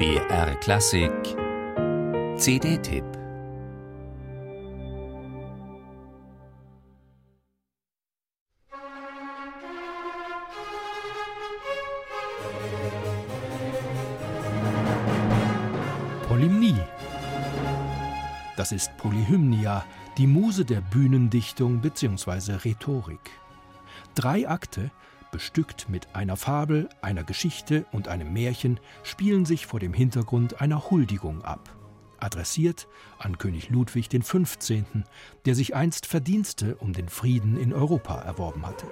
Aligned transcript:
BR 0.00 0.54
Klassik 0.60 1.12
CD-Tipp 2.38 3.04
Polymnie. 16.26 16.74
Das 18.56 18.72
ist 18.72 18.96
Polyhymnia, 18.96 19.84
die 20.16 20.26
Muse 20.26 20.64
der 20.64 20.80
Bühnendichtung 20.80 21.82
bzw. 21.82 22.52
Rhetorik. 22.54 23.30
Drei 24.14 24.48
Akte, 24.48 24.90
bestückt 25.30 25.88
mit 25.88 26.14
einer 26.14 26.36
Fabel, 26.36 26.88
einer 27.02 27.24
Geschichte 27.24 27.84
und 27.92 28.08
einem 28.08 28.32
Märchen, 28.32 28.80
spielen 29.02 29.44
sich 29.44 29.66
vor 29.66 29.80
dem 29.80 29.92
Hintergrund 29.92 30.60
einer 30.60 30.90
Huldigung 30.90 31.42
ab. 31.42 31.70
Adressiert 32.18 32.86
an 33.18 33.38
König 33.38 33.70
Ludwig 33.70 34.10
XV., 34.10 34.58
der 35.46 35.54
sich 35.54 35.74
einst 35.74 36.06
Verdienste 36.06 36.76
um 36.76 36.92
den 36.92 37.08
Frieden 37.08 37.56
in 37.56 37.72
Europa 37.72 38.20
erworben 38.20 38.66
hatte. 38.66 38.86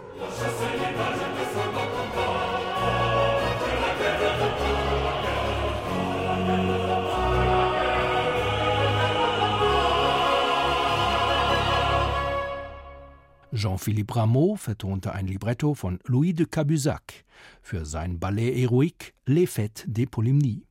Jean-Philippe 13.52 14.14
Rameau 14.14 14.56
vertonte 14.56 15.12
ein 15.12 15.26
Libretto 15.26 15.74
von 15.74 15.98
Louis 16.04 16.34
de 16.34 16.46
Cabusac 16.46 17.24
für 17.62 17.86
sein 17.86 18.18
Ballet 18.18 18.54
Héroïque 18.54 19.14
Les 19.26 19.46
Fêtes 19.46 19.84
des 19.86 20.06
Polymnies. 20.06 20.64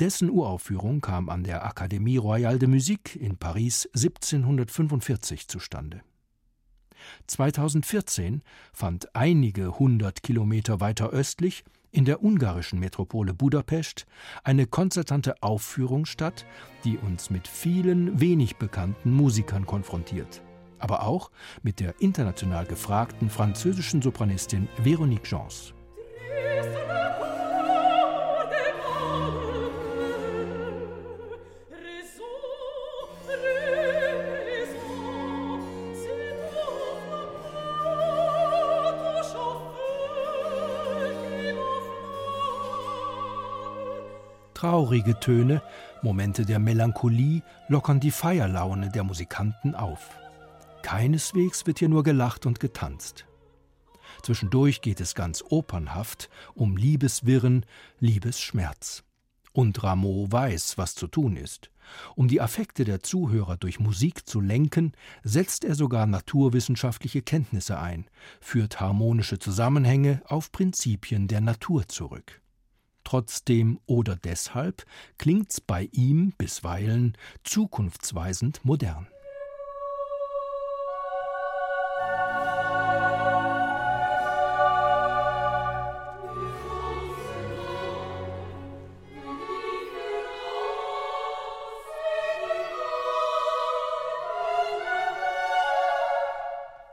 Dessen 0.00 0.28
Uraufführung 0.28 1.00
kam 1.00 1.28
an 1.28 1.44
der 1.44 1.64
Académie 1.64 2.18
Royale 2.18 2.58
de 2.58 2.66
Musique 2.66 3.14
in 3.16 3.36
Paris 3.36 3.88
1745 3.94 5.46
zustande. 5.46 6.02
2014 7.28 8.42
fand 8.72 9.14
einige 9.14 9.78
hundert 9.78 10.24
Kilometer 10.24 10.80
weiter 10.80 11.10
östlich 11.10 11.64
in 11.92 12.04
der 12.04 12.24
ungarischen 12.24 12.80
Metropole 12.80 13.34
Budapest 13.34 14.06
eine 14.42 14.66
konzertante 14.66 15.42
Aufführung 15.42 16.06
statt, 16.06 16.44
die 16.84 16.98
uns 16.98 17.30
mit 17.30 17.46
vielen 17.46 18.20
wenig 18.20 18.56
bekannten 18.56 19.12
Musikern 19.12 19.64
konfrontiert 19.64 20.42
aber 20.78 21.02
auch 21.02 21.30
mit 21.62 21.80
der 21.80 21.94
international 22.00 22.66
gefragten 22.66 23.30
französischen 23.30 24.02
Sopranistin 24.02 24.68
Véronique 24.82 25.28
Jans. 25.28 25.74
Traurige 44.54 45.20
Töne, 45.20 45.62
Momente 46.02 46.44
der 46.44 46.58
Melancholie 46.58 47.42
lockern 47.68 48.00
die 48.00 48.10
Feierlaune 48.10 48.90
der 48.90 49.04
Musikanten 49.04 49.76
auf. 49.76 50.10
Keineswegs 50.82 51.66
wird 51.66 51.78
hier 51.78 51.88
nur 51.88 52.02
gelacht 52.02 52.46
und 52.46 52.60
getanzt. 52.60 53.26
Zwischendurch 54.22 54.80
geht 54.80 55.00
es 55.00 55.14
ganz 55.14 55.44
opernhaft 55.48 56.28
um 56.54 56.76
Liebeswirren, 56.76 57.64
Liebesschmerz. 58.00 59.04
Und 59.52 59.82
Rameau 59.82 60.30
weiß, 60.30 60.78
was 60.78 60.94
zu 60.94 61.06
tun 61.06 61.36
ist. 61.36 61.70
Um 62.14 62.28
die 62.28 62.40
Affekte 62.40 62.84
der 62.84 63.02
Zuhörer 63.02 63.56
durch 63.56 63.80
Musik 63.80 64.26
zu 64.28 64.40
lenken, 64.40 64.92
setzt 65.22 65.64
er 65.64 65.74
sogar 65.74 66.06
naturwissenschaftliche 66.06 67.22
Kenntnisse 67.22 67.78
ein, 67.78 68.06
führt 68.40 68.80
harmonische 68.80 69.38
Zusammenhänge 69.38 70.22
auf 70.26 70.52
Prinzipien 70.52 71.28
der 71.28 71.40
Natur 71.40 71.88
zurück. 71.88 72.42
Trotzdem 73.04 73.80
oder 73.86 74.16
deshalb 74.16 74.84
klingt's 75.16 75.62
bei 75.62 75.88
ihm 75.92 76.34
bisweilen 76.36 77.16
zukunftsweisend 77.42 78.64
modern. 78.64 79.08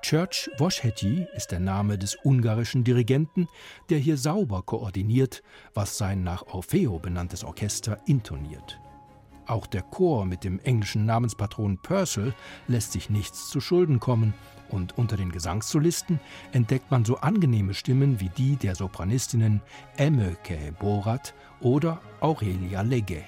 Church 0.07 0.51
Woschhetty 0.59 1.25
ist 1.35 1.47
der 1.47 1.59
Name 1.59 1.97
des 1.97 2.15
ungarischen 2.23 2.83
Dirigenten, 2.83 3.47
der 3.89 3.97
hier 3.97 4.17
sauber 4.17 4.61
koordiniert, 4.61 5.41
was 5.73 5.97
sein 5.97 6.23
nach 6.23 6.45
Orfeo 6.45 6.99
benanntes 6.99 7.43
Orchester 7.43 7.97
intoniert. 8.05 8.79
Auch 9.47 9.65
der 9.65 9.81
Chor 9.81 10.25
mit 10.25 10.43
dem 10.43 10.59
englischen 10.59 11.07
Namenspatron 11.07 11.79
Purcell 11.79 12.35
lässt 12.67 12.91
sich 12.91 13.09
nichts 13.09 13.49
zu 13.49 13.59
Schulden 13.59 13.99
kommen, 13.99 14.35
und 14.69 14.95
unter 14.95 15.17
den 15.17 15.31
Gesangssolisten 15.31 16.19
entdeckt 16.51 16.91
man 16.91 17.03
so 17.03 17.17
angenehme 17.17 17.73
Stimmen 17.73 18.19
wie 18.19 18.29
die 18.29 18.57
der 18.57 18.75
Sopranistinnen 18.75 19.59
Emmöke 19.97 20.71
Borat 20.77 21.33
oder 21.61 21.99
Aurelia 22.19 22.83
Legge. 22.83 23.23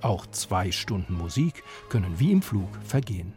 Auch 0.00 0.26
zwei 0.26 0.72
Stunden 0.72 1.14
Musik 1.14 1.62
können 1.90 2.18
wie 2.18 2.32
im 2.32 2.42
Flug 2.42 2.70
vergehen. 2.84 3.34